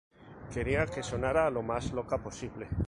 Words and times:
Quería 0.53 0.83
que 0.91 1.03
sonara 1.09 1.51
lo 1.51 1.61
más 1.61 1.91
loca 1.91 2.17
posible". 2.17 2.67